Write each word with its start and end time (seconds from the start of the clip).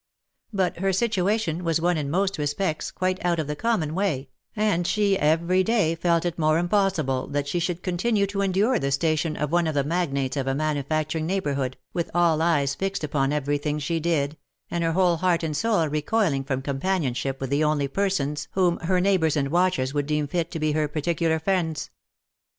But 0.51 0.77
her 0.79 0.91
situation 0.91 1.63
was 1.63 1.79
one 1.79 1.95
in 1.95 2.09
most 2.09 2.39
respects 2.39 2.89
quite 2.89 3.23
out 3.23 3.37
of 3.37 3.45
the 3.45 3.55
common 3.55 3.93
way, 3.93 4.29
and 4.55 4.87
she 4.87 5.15
every 5.15 5.63
day 5.63 5.93
felt 5.93 6.25
it 6.25 6.39
more 6.39 6.57
impossible 6.57 7.27
that 7.27 7.47
she 7.47 7.61
could 7.61 7.83
continue 7.83 8.25
to 8.25 8.41
endure 8.41 8.79
the 8.79 8.89
station 8.89 9.37
of 9.37 9.51
one 9.51 9.67
of 9.67 9.75
the 9.75 9.83
magnates 9.83 10.35
of 10.37 10.47
a 10.47 10.55
manufacturing 10.55 11.27
neigh 11.27 11.39
bourhood, 11.39 11.75
with 11.93 12.09
all 12.15 12.41
eyes 12.41 12.73
fixed 12.73 13.03
upon 13.03 13.31
every 13.31 13.59
thing 13.59 13.77
she 13.77 13.99
did, 13.99 14.37
and 14.71 14.83
her 14.83 14.93
whole 14.93 15.17
heart 15.17 15.43
and 15.43 15.55
soul 15.55 15.87
recoiling 15.87 16.43
from 16.43 16.63
companionship 16.63 17.39
with 17.39 17.51
the 17.51 17.63
only 17.63 17.87
persons 17.87 18.47
whom 18.53 18.79
her 18.79 18.99
neighbours 18.99 19.37
and 19.37 19.49
watchers 19.49 19.93
would 19.93 20.07
deem 20.07 20.25
fit 20.27 20.49
to 20.49 20.57
be 20.57 20.71
her 20.71 20.87
particular 20.87 21.39
friends. 21.39 21.91